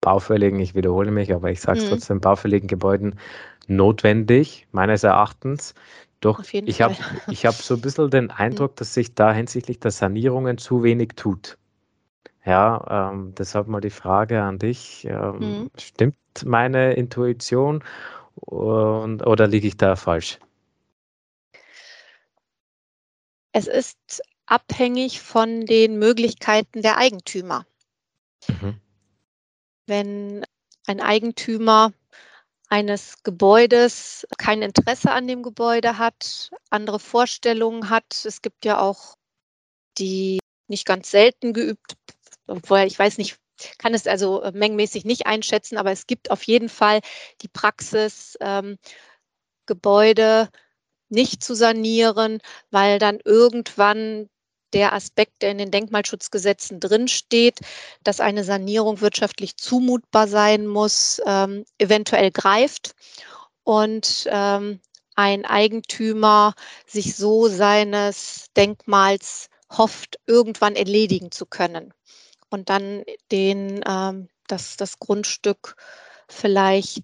[0.00, 1.88] baufälligen, ich wiederhole mich, aber ich sage es mhm.
[1.90, 3.18] trotzdem, baufälligen Gebäuden
[3.66, 5.74] notwendig, meines Erachtens.
[6.20, 8.30] Doch ich habe hab so ein bisschen den mhm.
[8.30, 11.58] Eindruck, dass sich da hinsichtlich der Sanierungen zu wenig tut.
[12.44, 15.04] Ja, ähm, deshalb mal die Frage an dich.
[15.04, 15.70] Ähm, mhm.
[15.78, 17.84] Stimmt meine Intuition
[18.34, 20.38] und, oder liege ich da falsch?
[23.52, 27.66] Es ist abhängig von den Möglichkeiten der Eigentümer.
[28.48, 28.80] Mhm.
[29.86, 30.44] Wenn
[30.86, 31.92] ein Eigentümer
[32.68, 39.16] eines Gebäudes kein Interesse an dem Gebäude hat, andere Vorstellungen hat, es gibt ja auch
[39.98, 41.96] die nicht ganz selten geübt
[42.50, 43.38] obwohl ich weiß nicht,
[43.78, 47.00] kann es also äh, mengenmäßig nicht einschätzen, aber es gibt auf jeden Fall
[47.42, 48.78] die Praxis, ähm,
[49.66, 50.48] Gebäude
[51.08, 54.28] nicht zu sanieren, weil dann irgendwann
[54.72, 57.58] der Aspekt, der in den Denkmalschutzgesetzen drinsteht,
[58.04, 62.92] dass eine Sanierung wirtschaftlich zumutbar sein muss, ähm, eventuell greift
[63.64, 64.80] und ähm,
[65.16, 66.54] ein Eigentümer
[66.86, 71.92] sich so seines Denkmals hofft, irgendwann erledigen zu können
[72.50, 75.76] und dann den, ähm, das, das Grundstück
[76.28, 77.02] vielleicht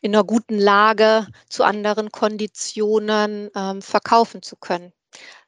[0.00, 4.92] in einer guten Lage zu anderen Konditionen ähm, verkaufen zu können.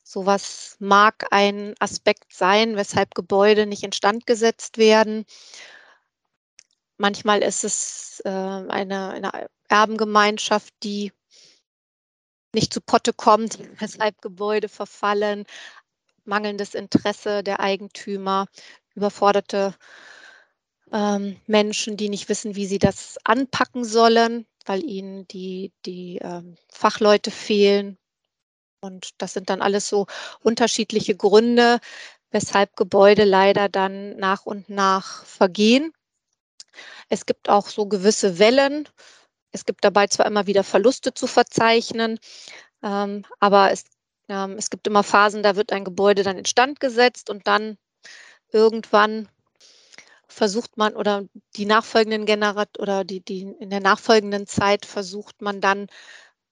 [0.03, 5.25] Sowas mag ein Aspekt sein, weshalb Gebäude nicht instand gesetzt werden.
[6.99, 11.13] Manchmal ist es äh, eine, eine Erbengemeinschaft, die
[12.53, 15.45] nicht zu Potte kommt, weshalb Gebäude verfallen,
[16.25, 18.47] mangelndes Interesse der Eigentümer
[18.95, 19.75] überforderte
[20.93, 26.57] ähm, Menschen, die nicht wissen, wie sie das anpacken sollen, weil ihnen die, die ähm,
[26.73, 27.99] Fachleute fehlen.
[28.81, 30.07] Und das sind dann alles so
[30.43, 31.81] unterschiedliche Gründe,
[32.31, 35.93] weshalb Gebäude leider dann nach und nach vergehen.
[37.09, 38.89] Es gibt auch so gewisse Wellen.
[39.53, 42.19] Es gibt dabei zwar immer wieder Verluste zu verzeichnen,
[42.83, 43.85] ähm, aber es,
[44.29, 47.77] ähm, es gibt immer Phasen, da wird ein Gebäude dann instand gesetzt und dann
[48.53, 49.29] irgendwann
[50.29, 51.25] versucht man oder
[51.57, 55.89] die nachfolgenden Generat oder die, die in der nachfolgenden Zeit versucht man dann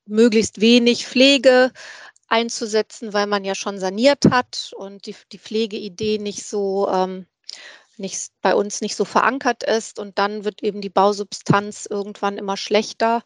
[0.07, 1.73] möglichst wenig Pflege
[2.29, 7.27] einzusetzen, weil man ja schon saniert hat und die, die Pflegeidee nicht so ähm,
[7.99, 12.57] nicht, bei uns nicht so verankert ist und dann wird eben die Bausubstanz irgendwann immer
[12.57, 13.23] schlechter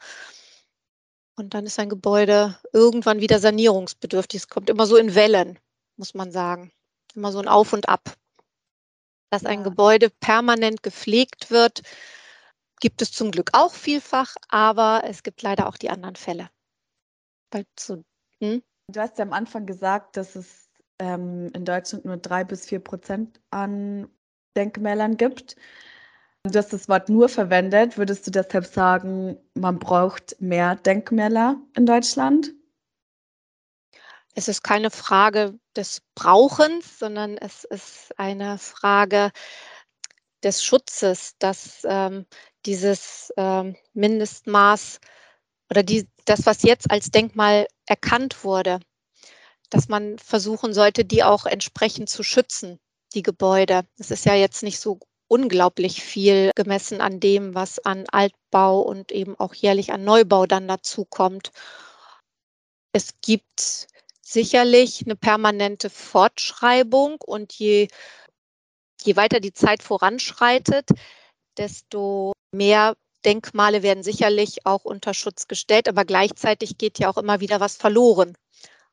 [1.37, 4.42] und dann ist ein Gebäude irgendwann wieder sanierungsbedürftig.
[4.42, 5.58] Es kommt immer so in Wellen,
[5.96, 6.72] muss man sagen.
[7.14, 8.16] Immer so ein Auf und Ab.
[9.33, 11.81] Dass ein Gebäude permanent gepflegt wird,
[12.81, 16.51] gibt es zum Glück auch vielfach, aber es gibt leider auch die anderen Fälle.
[17.81, 18.05] So,
[18.42, 18.62] hm?
[18.88, 20.68] Du hast ja am Anfang gesagt, dass es
[20.99, 24.07] ähm, in Deutschland nur drei bis vier Prozent an
[24.55, 25.57] Denkmälern gibt.
[26.45, 27.97] Du hast das Wort nur verwendet.
[27.97, 32.53] Würdest du deshalb sagen, man braucht mehr Denkmäler in Deutschland?
[34.35, 39.31] Es ist keine Frage des Brauchens, sondern es ist eine Frage
[40.42, 42.27] des Schutzes, dass ähm,
[42.64, 45.01] dieses ähm, Mindestmaß
[45.71, 48.81] oder die, das, was jetzt als Denkmal erkannt wurde,
[49.71, 52.79] dass man versuchen sollte, die auch entsprechend zu schützen
[53.14, 53.83] die Gebäude.
[53.99, 59.12] Es ist ja jetzt nicht so unglaublich viel gemessen an dem, was an Altbau und
[59.12, 61.53] eben auch jährlich an Neubau dann dazu kommt.
[62.92, 63.88] Es gibt
[64.33, 67.88] sicherlich eine permanente Fortschreibung und je,
[69.03, 70.88] je weiter die Zeit voranschreitet,
[71.57, 77.40] desto mehr Denkmale werden sicherlich auch unter Schutz gestellt, aber gleichzeitig geht ja auch immer
[77.40, 78.35] wieder was verloren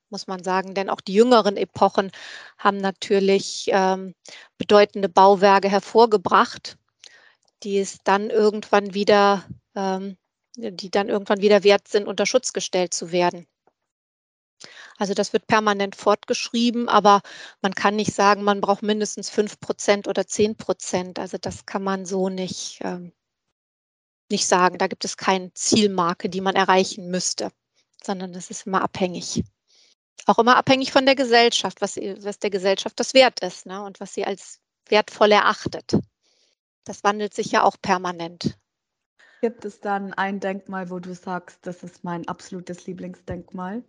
[0.09, 0.73] muss man sagen.
[0.73, 2.11] Denn auch die jüngeren Epochen
[2.57, 4.13] haben natürlich ähm,
[4.57, 6.77] bedeutende Bauwerke hervorgebracht,
[7.63, 10.17] die es dann irgendwann wieder, ähm,
[10.55, 13.47] die dann irgendwann wieder wert sind, unter Schutz gestellt zu werden.
[14.97, 17.21] Also das wird permanent fortgeschrieben, aber
[17.61, 21.19] man kann nicht sagen, man braucht mindestens fünf Prozent oder zehn Prozent.
[21.19, 23.13] Also das kann man so nicht, ähm,
[24.29, 24.77] nicht sagen.
[24.77, 27.51] Da gibt es keine Zielmarke, die man erreichen müsste,
[28.03, 29.43] sondern es ist immer abhängig
[30.29, 33.83] auch immer abhängig von der Gesellschaft, was, was der Gesellschaft das wert ist ne?
[33.83, 35.97] und was sie als wertvoll erachtet.
[36.83, 38.57] Das wandelt sich ja auch permanent.
[39.41, 43.83] Gibt es dann ein Denkmal, wo du sagst, das ist mein absolutes Lieblingsdenkmal?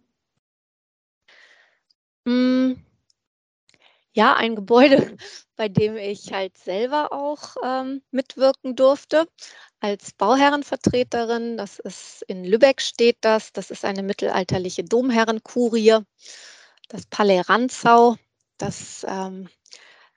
[2.27, 2.75] Mm,
[4.13, 4.97] ja, ein Gebäude,
[5.57, 9.29] bei dem ich halt selber auch ähm, mitwirken durfte
[9.81, 11.57] als Bauherrenvertreterin.
[11.57, 13.53] Das ist in Lübeck steht das.
[13.53, 15.99] Das ist eine mittelalterliche Domherrenkurie,
[16.89, 18.17] das Palais Ranzau.
[18.59, 19.49] Das, ähm,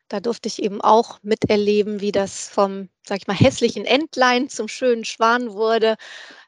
[0.09, 4.67] da durfte ich eben auch miterleben, wie das vom, sag ich mal, hässlichen Entlein zum
[4.67, 5.95] schönen Schwan wurde.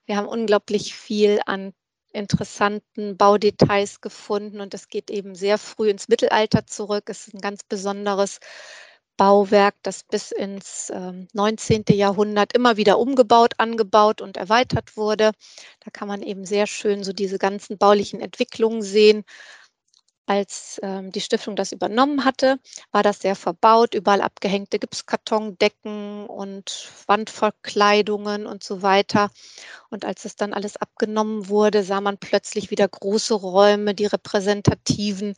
[0.06, 1.74] Wir haben unglaublich viel an
[2.16, 7.04] interessanten Baudetails gefunden und es geht eben sehr früh ins Mittelalter zurück.
[7.08, 8.40] Es ist ein ganz besonderes
[9.18, 11.86] Bauwerk, das bis ins äh, 19.
[11.92, 15.32] Jahrhundert immer wieder umgebaut, angebaut und erweitert wurde.
[15.84, 19.24] Da kann man eben sehr schön so diese ganzen baulichen Entwicklungen sehen.
[20.28, 22.60] Als ähm, die Stiftung das übernommen hatte,
[22.92, 29.30] war das sehr verbaut, überall abgehängte Gipskartondecken und Wandverkleidungen und so weiter.
[29.90, 35.36] Und als es dann alles abgenommen wurde, sah man plötzlich wieder große Räume, die repräsentativen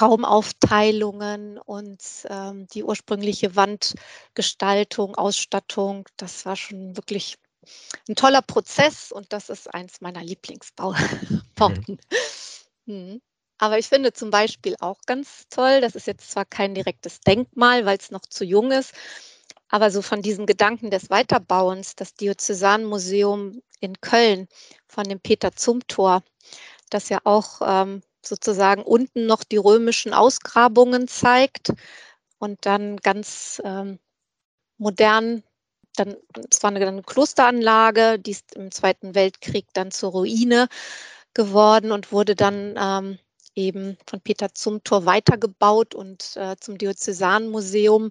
[0.00, 6.08] Raumaufteilungen und ähm, die ursprüngliche Wandgestaltung, Ausstattung.
[6.16, 7.36] Das war schon wirklich
[8.08, 11.42] ein toller Prozess und das ist eins meiner Lieblingsbauten.
[11.58, 11.98] Mhm.
[12.86, 13.20] mhm.
[13.58, 17.84] Aber ich finde zum Beispiel auch ganz toll, das ist jetzt zwar kein direktes Denkmal,
[17.84, 18.94] weil es noch zu jung ist,
[19.68, 24.48] aber so von diesem Gedanken des Weiterbauens, das Diözesanmuseum in Köln
[24.86, 26.22] von dem Peter Zumthor,
[26.90, 31.72] das ja auch ähm, sozusagen unten noch die römischen Ausgrabungen zeigt
[32.38, 33.98] und dann ganz ähm,
[34.78, 35.42] modern,
[35.96, 36.16] dann,
[36.50, 40.68] es war eine, eine Klosteranlage, die ist im Zweiten Weltkrieg dann zur Ruine
[41.34, 43.18] geworden und wurde dann ähm,
[43.58, 48.10] eben von Peter Zumthor weitergebaut und äh, zum Diözesanmuseum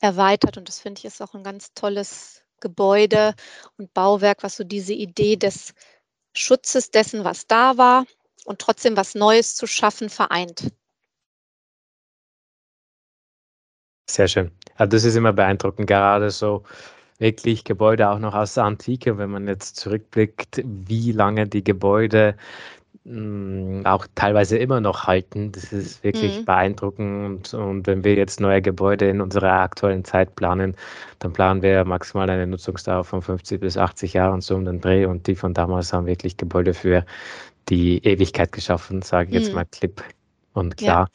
[0.00, 0.58] erweitert.
[0.58, 3.34] Und das finde ich ist auch ein ganz tolles Gebäude
[3.76, 5.72] und Bauwerk, was so diese Idee des
[6.34, 8.04] Schutzes dessen, was da war,
[8.44, 10.72] und trotzdem was Neues zu schaffen vereint.
[14.10, 14.50] Sehr schön.
[14.76, 16.64] Also das ist immer beeindruckend, gerade so
[17.18, 22.36] wirklich Gebäude auch noch aus der Antike, wenn man jetzt zurückblickt, wie lange die Gebäude
[23.08, 25.52] mh, mm, auch teilweise immer noch halten.
[25.52, 26.44] Das ist wirklich mhm.
[26.44, 27.54] beeindruckend.
[27.54, 30.76] Und, und, wenn wir jetzt neue Gebäude in unserer aktuellen Zeit planen,
[31.18, 35.06] dann planen wir maximal eine Nutzungsdauer von 50 bis 80 Jahren so um den Dreh.
[35.06, 37.04] Und die von damals haben wirklich Gebäude für
[37.68, 39.56] die Ewigkeit geschaffen, sage ich jetzt mhm.
[39.56, 40.02] mal klipp
[40.52, 41.08] und klar.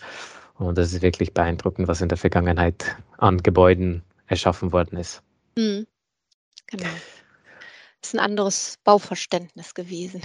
[0.59, 0.67] Ja.
[0.67, 5.21] Und das ist wirklich beeindruckend, was in der Vergangenheit an Gebäuden erschaffen worden ist.
[5.57, 5.87] Mhm.
[6.67, 6.89] Genau.
[8.01, 10.21] Das ist ein anderes Bauverständnis gewesen.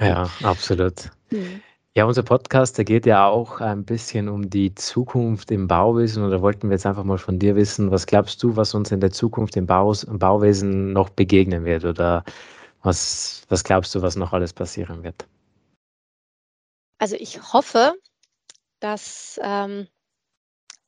[0.00, 1.10] Ja, absolut.
[1.30, 1.62] Mhm.
[1.96, 6.30] Ja, unser Podcast, der geht ja auch ein bisschen um die Zukunft im Bauwesen und
[6.30, 9.00] da wollten wir jetzt einfach mal von dir wissen, was glaubst du, was uns in
[9.00, 12.22] der Zukunft im, Baus, im Bauwesen noch begegnen wird oder
[12.82, 15.26] was, was glaubst du, was noch alles passieren wird?
[16.98, 17.94] Also ich hoffe,
[18.80, 19.88] dass ähm,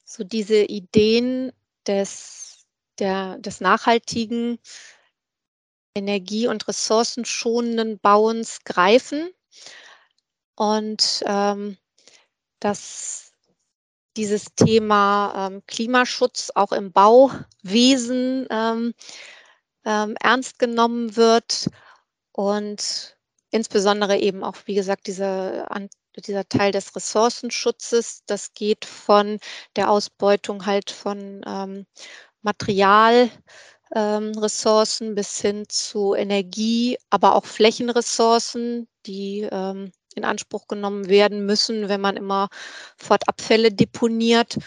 [0.05, 1.53] so diese Ideen
[1.87, 2.67] des,
[2.99, 4.59] der, des nachhaltigen,
[5.99, 9.31] energie- und ressourcenschonenden Bauens greifen.
[10.55, 11.77] Und ähm,
[12.61, 13.33] dass
[14.17, 18.93] dieses Thema ähm, Klimaschutz auch im Bauwesen ähm,
[19.85, 21.69] ähm, ernst genommen wird
[22.33, 23.17] und
[23.51, 29.39] insbesondere eben auch, wie gesagt, diese, an, dieser Teil des Ressourcenschutzes, das geht von
[29.77, 31.87] der Ausbeutung halt von ähm,
[32.43, 33.43] Materialressourcen
[33.95, 34.33] ähm,
[35.15, 42.01] bis hin zu Energie, aber auch Flächenressourcen, die ähm, in Anspruch genommen werden müssen, wenn
[42.01, 42.49] man immer
[42.97, 44.59] Fortabfälle deponiert.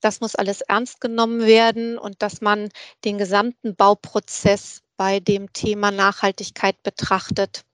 [0.00, 2.68] Das muss alles ernst genommen werden und dass man
[3.04, 7.64] den gesamten Bauprozess bei dem Thema Nachhaltigkeit betrachtet.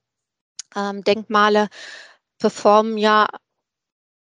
[0.75, 1.67] Ähm, Denkmale
[2.39, 3.27] performen ja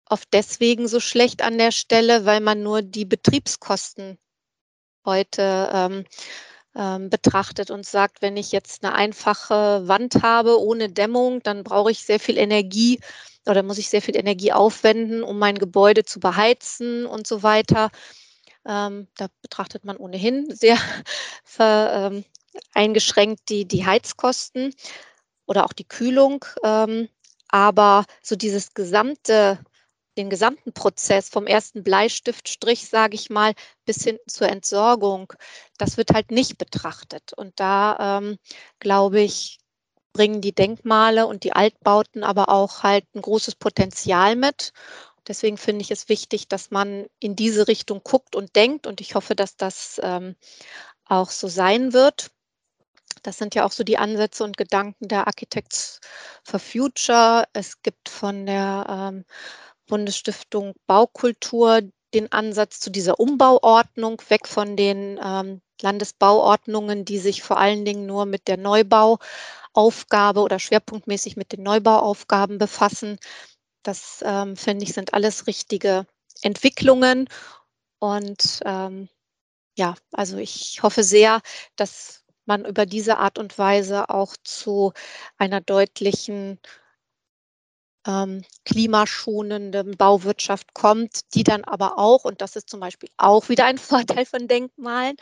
[0.08, 4.18] oft deswegen so schlecht an der Stelle, weil man nur die Betriebskosten
[5.04, 6.04] heute ähm,
[6.76, 11.90] ähm, betrachtet und sagt, wenn ich jetzt eine einfache Wand habe ohne Dämmung, dann brauche
[11.90, 13.00] ich sehr viel Energie
[13.46, 17.90] oder muss ich sehr viel Energie aufwenden, um mein Gebäude zu beheizen und so weiter.
[18.66, 20.76] Ähm, da betrachtet man ohnehin sehr
[21.44, 22.24] ver, ähm,
[22.74, 24.74] eingeschränkt die, die Heizkosten
[25.46, 26.44] oder auch die Kühlung.
[26.62, 27.08] Ähm,
[27.48, 29.58] aber so dieses gesamte
[30.16, 33.54] den gesamten Prozess vom ersten Bleistiftstrich, sage ich mal,
[33.84, 35.32] bis hin zur Entsorgung,
[35.78, 37.32] das wird halt nicht betrachtet.
[37.34, 38.38] Und da ähm,
[38.80, 39.58] glaube ich,
[40.12, 44.72] bringen die Denkmale und die Altbauten aber auch halt ein großes Potenzial mit.
[45.28, 48.86] Deswegen finde ich es wichtig, dass man in diese Richtung guckt und denkt.
[48.86, 50.36] Und ich hoffe, dass das ähm,
[51.04, 52.30] auch so sein wird.
[53.22, 56.00] Das sind ja auch so die Ansätze und Gedanken der Architects
[56.44, 57.44] for Future.
[57.52, 59.24] Es gibt von der ähm,
[59.86, 61.82] Bundesstiftung Baukultur
[62.14, 68.06] den Ansatz zu dieser Umbauordnung, weg von den ähm, Landesbauordnungen, die sich vor allen Dingen
[68.06, 73.18] nur mit der Neubauaufgabe oder schwerpunktmäßig mit den Neubauaufgaben befassen.
[73.82, 76.06] Das ähm, finde ich sind alles richtige
[76.42, 77.28] Entwicklungen.
[77.98, 79.08] Und ähm,
[79.76, 81.40] ja, also ich hoffe sehr,
[81.76, 84.92] dass man über diese Art und Weise auch zu
[85.36, 86.58] einer deutlichen
[88.06, 93.64] ähm, klimaschonenden Bauwirtschaft kommt, die dann aber auch, und das ist zum Beispiel auch wieder
[93.66, 93.78] ein
[94.16, 95.16] Vorteil von Denkmalen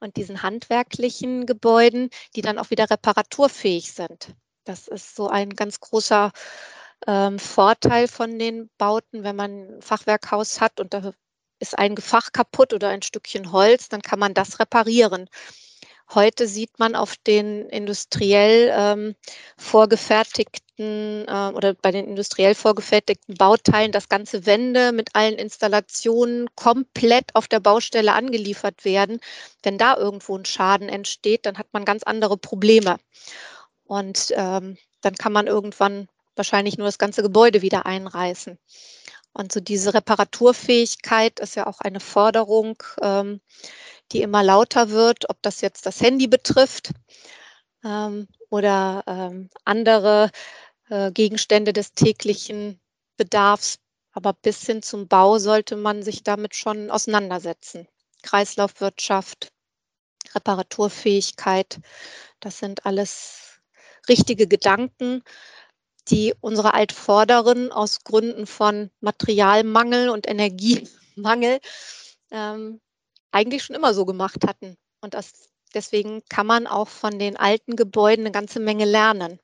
[0.00, 4.34] und diesen handwerklichen Gebäuden, die dann auch wieder reparaturfähig sind.
[4.64, 6.32] Das ist so ein ganz großer
[7.06, 11.12] ähm, Vorteil von den Bauten, wenn man ein Fachwerkhaus hat und da
[11.60, 15.28] ist ein Gefach kaputt oder ein Stückchen Holz, dann kann man das reparieren.
[16.14, 19.14] Heute sieht man auf den industriell ähm,
[19.58, 27.34] vorgefertigten äh, oder bei den industriell vorgefertigten Bauteilen, dass ganze Wände mit allen Installationen komplett
[27.34, 29.20] auf der Baustelle angeliefert werden.
[29.62, 32.96] Wenn da irgendwo ein Schaden entsteht, dann hat man ganz andere Probleme.
[33.84, 38.58] Und ähm, dann kann man irgendwann wahrscheinlich nur das ganze Gebäude wieder einreißen.
[39.32, 43.40] Und so diese Reparaturfähigkeit ist ja auch eine Forderung, ähm,
[44.12, 46.90] die immer lauter wird, ob das jetzt das Handy betrifft
[47.84, 50.30] ähm, oder ähm, andere
[50.88, 52.80] äh, Gegenstände des täglichen
[53.16, 53.78] Bedarfs.
[54.12, 57.86] Aber bis hin zum Bau sollte man sich damit schon auseinandersetzen.
[58.22, 59.52] Kreislaufwirtschaft,
[60.34, 61.78] Reparaturfähigkeit,
[62.40, 63.60] das sind alles
[64.08, 65.22] richtige Gedanken,
[66.08, 71.60] die unsere Altvorderen aus Gründen von Materialmangel und Energiemangel
[72.30, 72.80] ähm,
[73.32, 74.76] eigentlich schon immer so gemacht hatten.
[75.00, 79.38] Und das, deswegen kann man auch von den alten Gebäuden eine ganze Menge lernen.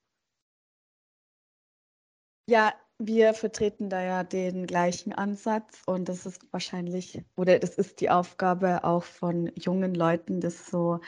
[2.47, 8.01] Ja, wir vertreten da ja den gleichen Ansatz und das ist wahrscheinlich oder das ist
[8.01, 11.01] die Aufgabe auch von jungen Leuten, das so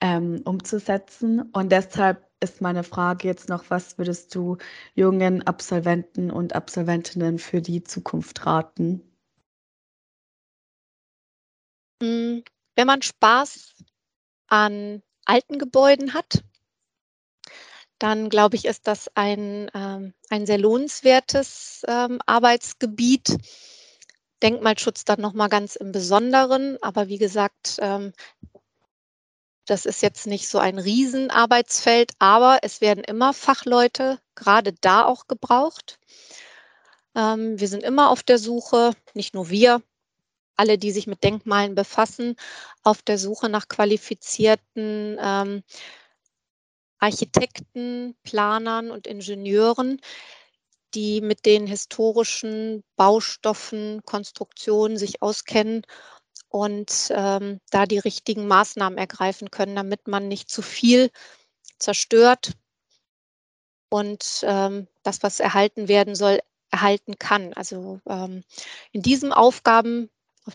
[0.00, 1.40] ähm, umzusetzen.
[1.52, 4.58] Und deshalb ist meine Frage jetzt noch, was würdest du
[4.94, 9.11] jungen Absolventen und Absolventinnen für die Zukunft raten?
[12.02, 12.42] Hm,
[12.74, 13.74] wenn man Spaß
[14.48, 16.42] an alten Gebäuden hat,
[18.00, 23.36] dann glaube ich, ist das ein, ähm, ein sehr lohnenswertes ähm, Arbeitsgebiet.
[24.42, 26.76] Denkmalschutz dann nochmal ganz im Besonderen.
[26.82, 28.12] Aber wie gesagt, ähm,
[29.66, 35.26] Das ist jetzt nicht so ein Riesenarbeitsfeld, aber es werden immer Fachleute gerade da auch
[35.28, 35.98] gebraucht.
[37.14, 39.82] Ähm, wir sind immer auf der Suche, nicht nur wir,
[40.56, 42.36] alle, die sich mit Denkmalen befassen,
[42.82, 45.62] auf der Suche nach qualifizierten ähm,
[46.98, 50.00] Architekten, Planern und Ingenieuren,
[50.94, 55.82] die mit den historischen Baustoffen, Konstruktionen sich auskennen
[56.48, 61.10] und ähm, da die richtigen Maßnahmen ergreifen können, damit man nicht zu viel
[61.78, 62.52] zerstört
[63.88, 66.40] und ähm, das, was erhalten werden soll,
[66.70, 67.52] erhalten kann.
[67.54, 68.42] Also ähm,
[68.92, 70.08] in diesem Aufgaben,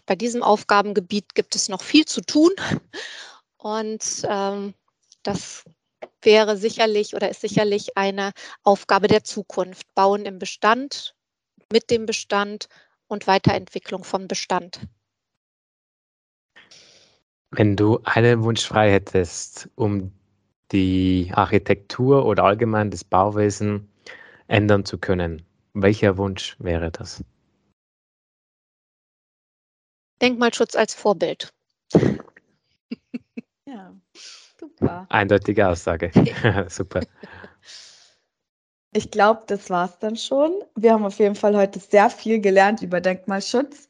[0.06, 2.52] bei diesem Aufgabengebiet gibt es noch viel zu tun
[3.58, 4.74] und ähm,
[5.24, 5.64] das
[6.22, 8.32] wäre sicherlich oder ist sicherlich eine
[8.64, 9.94] Aufgabe der Zukunft.
[9.96, 11.16] Bauen im Bestand,
[11.72, 12.68] mit dem Bestand
[13.08, 14.88] und Weiterentwicklung vom Bestand.
[17.52, 20.12] Wenn du einen Wunsch frei hättest, um
[20.72, 23.90] die Architektur oder allgemein das Bauwesen
[24.48, 27.24] ändern zu können, welcher Wunsch wäre das?
[30.22, 31.54] Denkmalschutz als Vorbild.
[33.68, 33.94] Ja.
[34.58, 35.06] Super.
[35.10, 36.10] Eindeutige Aussage.
[36.70, 37.02] Super.
[38.94, 40.64] Ich glaube, das war es dann schon.
[40.76, 43.90] Wir haben auf jeden Fall heute sehr viel gelernt über Denkmalschutz.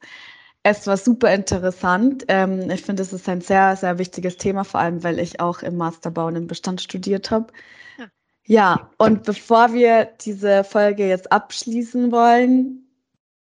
[0.64, 2.24] Es war super interessant.
[2.28, 5.62] Ähm, ich finde, es ist ein sehr, sehr wichtiges Thema, vor allem, weil ich auch
[5.62, 7.52] im Masterbau und im Bestand studiert habe.
[7.96, 8.06] Ja.
[8.44, 12.87] ja, und bevor wir diese Folge jetzt abschließen wollen,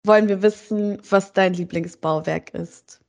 [0.03, 3.01] wollen wir wissen, was dein Lieblingsbauwerk ist.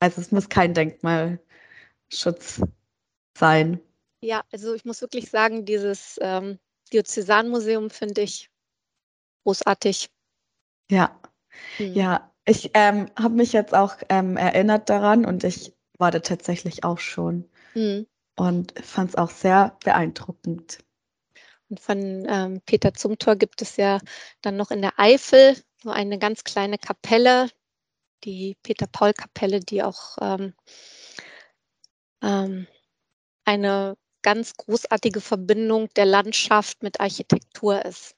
[0.00, 2.60] Also es muss kein Denkmalschutz
[3.36, 3.80] sein.
[4.20, 6.58] Ja, also ich muss wirklich sagen, dieses ähm,
[6.92, 8.50] Diözesanmuseum finde ich
[9.44, 10.10] großartig.
[10.90, 11.18] Ja,
[11.78, 11.94] hm.
[11.94, 12.32] ja.
[12.48, 16.98] Ich ähm, habe mich jetzt auch ähm, erinnert daran und ich war da tatsächlich auch
[16.98, 18.06] schon hm.
[18.36, 20.78] und fand es auch sehr beeindruckend.
[21.68, 23.98] Und von ähm, Peter Zumthor gibt es ja
[24.42, 27.50] dann noch in der Eifel so eine ganz kleine Kapelle,
[28.24, 30.54] die Peter-Paul-Kapelle, die auch ähm,
[32.22, 32.66] ähm,
[33.44, 38.16] eine ganz großartige Verbindung der Landschaft mit Architektur ist.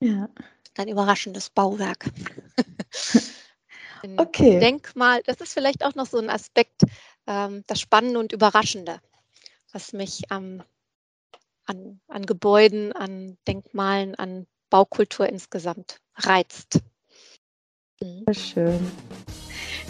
[0.00, 0.28] Ja.
[0.76, 2.06] Ein überraschendes Bauwerk.
[4.16, 4.60] okay.
[4.60, 6.82] Denkmal, das ist vielleicht auch noch so ein Aspekt,
[7.26, 9.00] ähm, das Spannende und Überraschende,
[9.72, 10.62] was mich ähm,
[11.66, 16.80] an, an Gebäuden, an Denkmalen, an Baukultur insgesamt reizt.
[18.00, 18.32] Mhm.
[18.32, 18.80] Schön.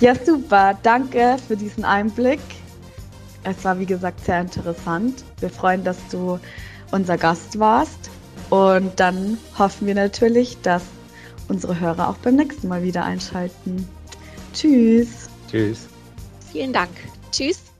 [0.01, 0.79] Ja, super.
[0.83, 2.41] Danke für diesen Einblick.
[3.45, 5.25] Es war, wie gesagt, sehr interessant.
[5.41, 6.39] Wir freuen, dass du
[6.91, 8.11] unser Gast warst.
[8.51, 10.83] Und dann hoffen wir natürlich, dass
[11.49, 13.89] unsere Hörer auch beim nächsten Mal wieder einschalten.
[14.53, 15.29] Tschüss.
[15.51, 15.89] Tschüss.
[16.51, 16.91] Vielen Dank.
[17.31, 17.72] Tschüss.